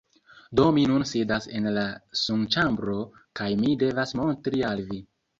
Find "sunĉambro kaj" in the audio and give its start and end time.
2.21-3.49